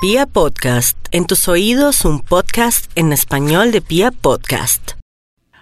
[0.00, 4.92] Pia Podcast, en tus oídos un podcast en español de Pia Podcast.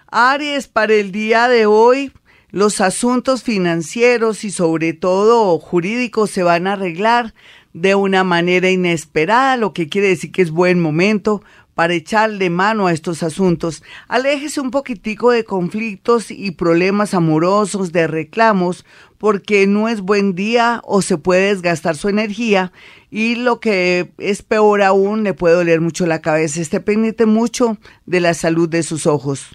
[0.08, 2.12] Aries, para el día de hoy,
[2.50, 7.32] los asuntos financieros y sobre todo jurídicos se van a arreglar
[7.72, 11.42] de una manera inesperada, lo que quiere decir que es buen momento
[11.76, 13.82] para echarle mano a estos asuntos.
[14.08, 18.86] Aléjese un poquitico de conflictos y problemas amorosos, de reclamos,
[19.18, 22.72] porque no es buen día o se puede desgastar su energía
[23.10, 26.62] y lo que es peor aún, le puede doler mucho la cabeza.
[26.62, 29.46] Esté pendiente mucho de la salud de sus ojos.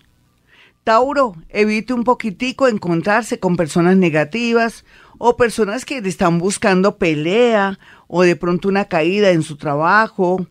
[0.83, 4.85] Tauro, evite un poquitico encontrarse con personas negativas
[5.17, 10.45] o personas que están buscando pelea o de pronto una caída en su trabajo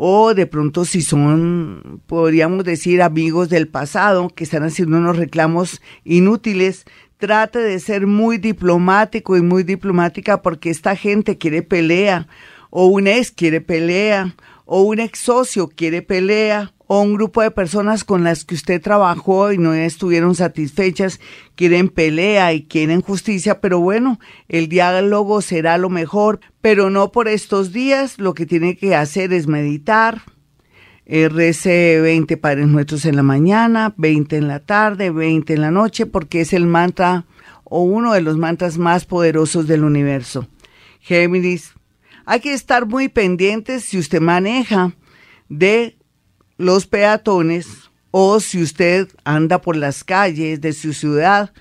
[0.00, 5.82] o de pronto si son, podríamos decir, amigos del pasado que están haciendo unos reclamos
[6.04, 6.84] inútiles,
[7.16, 12.28] trate de ser muy diplomático y muy diplomática porque esta gente quiere pelea,
[12.70, 17.50] o un ex quiere pelea, o un ex socio quiere pelea, o un grupo de
[17.50, 21.20] personas con las que usted trabajó y no estuvieron satisfechas,
[21.54, 27.28] quieren pelea y quieren justicia, pero bueno, el diálogo será lo mejor, pero no por
[27.28, 30.22] estos días, lo que tiene que hacer es meditar,
[31.04, 36.06] RC 20 Padres Nuestros en la mañana, 20 en la tarde, 20 en la noche,
[36.06, 37.26] porque es el mantra
[37.64, 40.48] o uno de los mantras más poderosos del universo.
[41.00, 41.74] Géminis,
[42.24, 44.92] hay que estar muy pendientes si usted maneja
[45.50, 45.97] de
[46.58, 51.52] los peatones o si usted anda por las calles de su ciudad,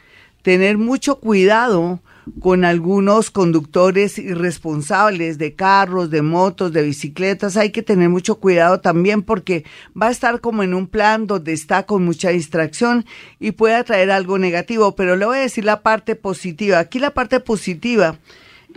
[0.42, 2.02] tener mucho cuidado
[2.40, 7.58] con algunos conductores irresponsables de carros, de motos, de bicicletas.
[7.58, 9.64] Hay que tener mucho cuidado también porque
[10.00, 13.06] va a estar como en un plan donde está con mucha distracción
[13.40, 14.96] y puede atraer algo negativo.
[14.96, 16.80] Pero le voy a decir la parte positiva.
[16.80, 18.20] Aquí la parte positiva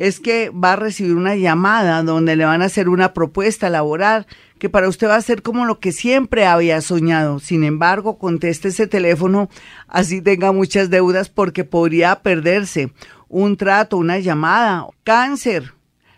[0.01, 4.27] es que va a recibir una llamada donde le van a hacer una propuesta laboral
[4.59, 7.39] que para usted va a ser como lo que siempre había soñado.
[7.39, 9.51] Sin embargo, conteste ese teléfono
[9.89, 12.95] así tenga muchas deudas porque podría perderse
[13.29, 14.87] un trato, una llamada.
[15.05, 15.75] Cáncer.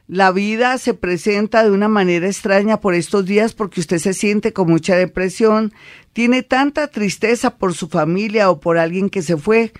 [0.06, 4.52] La vida se presenta de una manera extraña por estos días porque usted se siente
[4.52, 5.72] con mucha depresión,
[6.12, 9.72] tiene tanta tristeza por su familia o por alguien que se fue,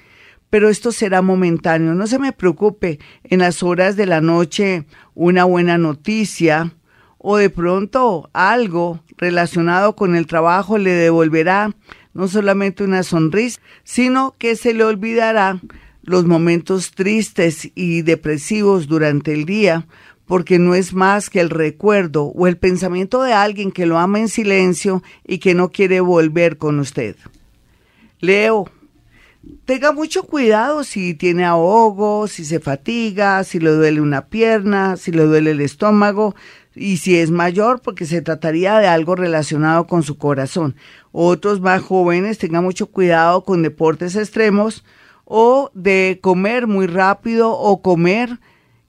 [0.52, 1.94] pero esto será momentáneo.
[1.94, 6.74] No se me preocupe, en las horas de la noche una buena noticia,
[7.16, 11.74] o de pronto algo relacionado con el trabajo le devolverá
[12.12, 15.58] no solamente una sonrisa, sino que se le olvidará
[16.02, 19.86] los momentos tristes y depresivos durante el día,
[20.26, 24.20] porque no es más que el recuerdo o el pensamiento de alguien que lo ama
[24.20, 27.16] en silencio y que no quiere volver con usted.
[28.20, 28.66] Leo,
[29.64, 35.12] tenga mucho cuidado si tiene ahogo, si se fatiga, si le duele una pierna, si
[35.12, 36.34] le duele el estómago,
[36.75, 40.75] y si es mayor, porque se trataría de algo relacionado con su corazón.
[41.12, 44.84] Otros más jóvenes, tengan mucho cuidado con deportes extremos
[45.25, 48.38] o de comer muy rápido o comer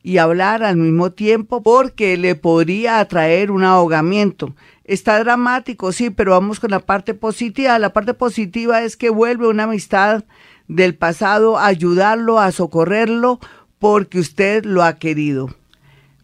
[0.02, 4.56] y hablar al mismo tiempo porque le podría atraer un ahogamiento.
[4.86, 7.80] Está dramático, sí, pero vamos con la parte positiva.
[7.80, 10.26] La parte positiva es que vuelve una amistad
[10.68, 13.40] del pasado a ayudarlo, a socorrerlo,
[13.80, 15.56] porque usted lo ha querido.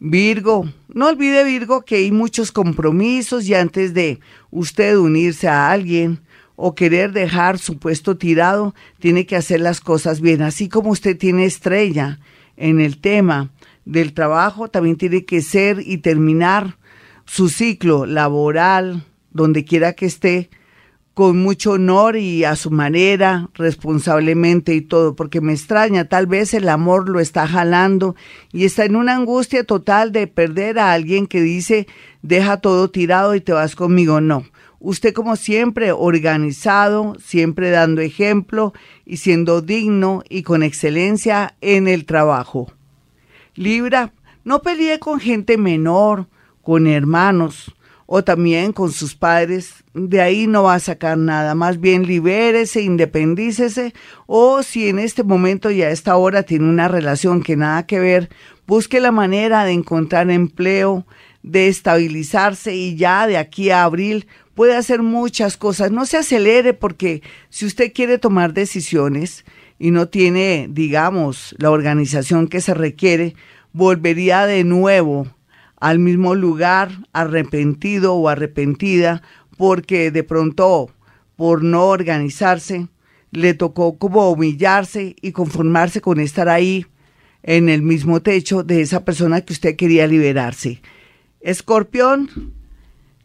[0.02, 6.22] Virgo, no olvide Virgo que hay muchos compromisos y antes de usted unirse a alguien
[6.56, 10.42] o querer dejar su puesto tirado, tiene que hacer las cosas bien.
[10.42, 12.20] Así como usted tiene estrella
[12.58, 13.52] en el tema
[13.86, 16.78] del trabajo, también tiene que ser y terminar
[17.30, 20.50] su ciclo laboral, donde quiera que esté,
[21.14, 26.56] con mucho honor y a su manera, responsablemente y todo, porque me extraña, tal vez
[26.56, 28.16] el amor lo está jalando
[28.52, 31.88] y está en una angustia total de perder a alguien que dice,
[32.24, 34.22] deja todo tirado y te vas conmigo.
[34.22, 34.44] No,
[34.80, 38.74] usted como siempre organizado, siempre dando ejemplo
[39.06, 42.72] y siendo digno y con excelencia en el trabajo.
[43.54, 44.14] Libra,
[44.44, 46.28] no pelee con gente menor,
[46.70, 47.74] con hermanos,
[48.06, 52.84] o también con sus padres, de ahí no va a sacar nada, más bien libérese,
[52.84, 53.96] independícese,
[54.28, 57.98] o si en este momento y a esta hora tiene una relación que nada que
[58.00, 58.30] ver,
[58.68, 61.08] busque la manera de encontrar empleo,
[61.42, 65.90] de estabilizarse y ya de aquí a abril puede hacer muchas cosas.
[65.90, 69.44] No se acelere porque si usted quiere tomar decisiones
[69.80, 73.34] y no tiene, digamos, la organización que se requiere,
[73.74, 75.26] volvería de nuevo
[75.80, 79.22] al mismo lugar arrepentido o arrepentida
[79.58, 80.90] porque de pronto
[81.36, 82.88] por no organizarse
[83.32, 86.86] le tocó como humillarse y conformarse con estar ahí
[87.44, 90.82] en el mismo techo de esa persona que usted quería liberarse.
[91.40, 92.54] Escorpión,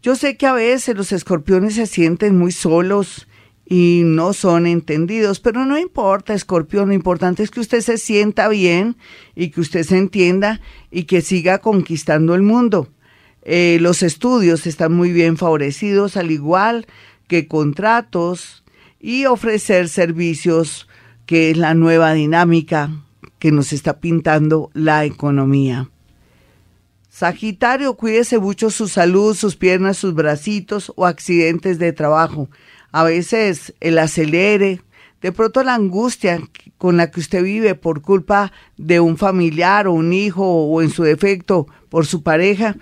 [0.03, 3.27] yo sé que a veces los escorpiones se sienten muy solos
[3.67, 8.49] y no son entendidos, pero no importa, escorpión, lo importante es que usted se sienta
[8.49, 8.97] bien
[9.35, 12.89] y que usted se entienda y que siga conquistando el mundo.
[13.43, 16.87] Eh, los estudios están muy bien favorecidos, al igual
[17.27, 18.65] que contratos
[19.01, 20.89] y ofrecer servicios,
[21.27, 22.91] que es la nueva dinámica
[23.39, 25.91] que nos está pintando la economía.
[27.11, 32.49] Sagitario, cuídese mucho su salud, sus piernas, sus bracitos o accidentes de trabajo.
[32.97, 34.81] A veces el acelere,
[35.21, 36.41] de pronto la angustia
[36.79, 40.91] con la que usted vive por culpa de un familiar o un hijo o en
[40.91, 42.77] su defecto por su pareja,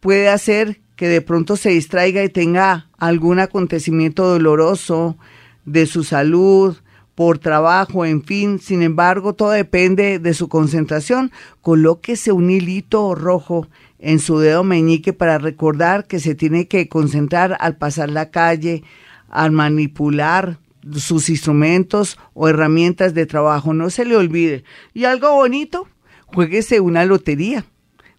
[0.00, 5.18] puede hacer que de pronto se distraiga y tenga algún acontecimiento doloroso
[5.66, 6.78] de su salud,
[7.14, 8.58] por trabajo, en fin.
[8.58, 11.30] Sin embargo, todo depende de su concentración.
[11.60, 13.66] Colóquese un hilito rojo
[13.98, 18.82] en su dedo meñique para recordar que se tiene que concentrar al pasar la calle,
[19.28, 20.58] al manipular
[20.94, 23.74] sus instrumentos o herramientas de trabajo.
[23.74, 24.64] No se le olvide.
[24.94, 25.88] Y algo bonito,
[26.26, 27.64] jueguese una lotería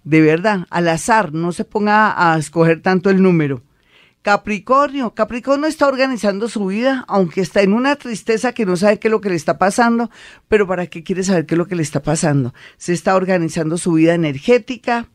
[0.03, 3.61] de verdad, al azar, no se ponga a escoger tanto el número.
[4.21, 9.07] Capricornio, Capricornio está organizando su vida, aunque está en una tristeza que no sabe qué
[9.07, 10.09] es lo que le está pasando,
[10.47, 12.53] pero ¿para qué quiere saber qué es lo que le está pasando?
[12.77, 15.07] Se está organizando su vida energética,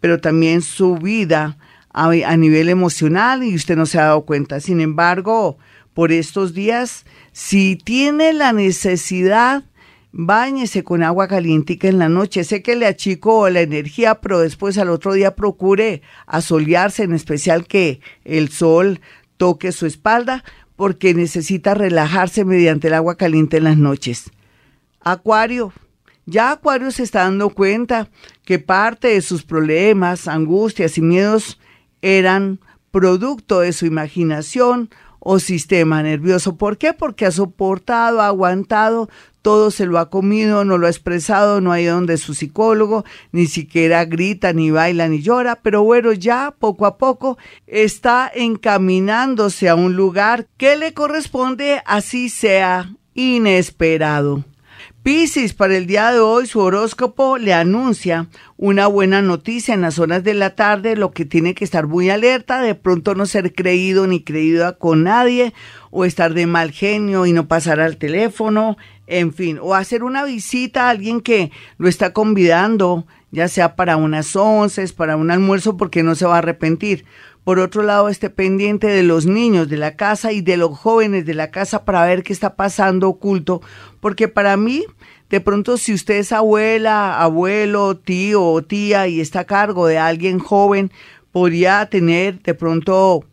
[0.00, 1.56] pero también su vida
[1.92, 4.60] a, nivel emocional y usted no se ha dado cuenta.
[4.60, 5.58] Sin embargo,
[5.94, 9.64] por estos días, si tiene la necesidad
[10.12, 12.42] Báñese con agua calientica en la noche.
[12.42, 17.66] Sé que le achico la energía, pero después al otro día procure asolearse, en especial
[17.66, 19.00] que el sol
[19.36, 20.42] toque su espalda,
[20.74, 24.30] porque necesita relajarse mediante el agua caliente en las noches.
[25.00, 25.72] Acuario.
[26.30, 28.08] Ya Acuario se está dando cuenta
[28.44, 31.58] que parte de sus problemas, angustias y miedos
[32.02, 32.60] eran
[32.90, 36.56] producto de su imaginación o sistema nervioso.
[36.56, 36.94] ¿Por qué?
[36.94, 39.08] Porque ha soportado, ha aguantado
[39.42, 43.04] todo se lo ha comido, no lo ha expresado, no ha ido donde su psicólogo,
[43.32, 49.68] ni siquiera grita, ni baila, ni llora, pero bueno, ya poco a poco está encaminándose
[49.68, 54.44] a un lugar que le corresponde, así sea inesperado.
[55.02, 59.98] Piscis, para el día de hoy su horóscopo le anuncia una buena noticia en las
[59.98, 63.54] horas de la tarde, lo que tiene que estar muy alerta, de pronto no ser
[63.54, 65.54] creído ni creído con nadie,
[65.90, 68.76] o estar de mal genio y no pasar al teléfono,
[69.06, 73.96] en fin, o hacer una visita a alguien que lo está convidando, ya sea para
[73.96, 77.06] unas once, para un almuerzo, porque no se va a arrepentir.
[77.44, 81.24] Por otro lado, esté pendiente de los niños de la casa y de los jóvenes
[81.24, 83.62] de la casa para ver qué está pasando oculto,
[84.00, 84.84] porque para mí,
[85.30, 89.98] de pronto si usted es abuela, abuelo, tío o tía y está a cargo de
[89.98, 90.90] alguien joven,
[91.32, 93.24] podría tener de pronto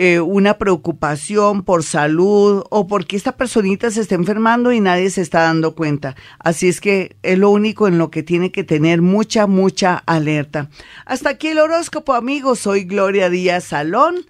[0.00, 5.22] eh, una preocupación por salud o porque esta personita se está enfermando y nadie se
[5.22, 6.14] está dando cuenta.
[6.38, 10.70] Así es que es lo único en lo que tiene que tener mucha, mucha alerta.
[11.04, 12.60] Hasta aquí el horóscopo, amigos.
[12.60, 14.24] Soy Gloria Díaz Salón.